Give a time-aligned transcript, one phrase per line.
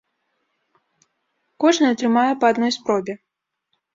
[1.65, 3.13] Кожны атрымае па адной спробе.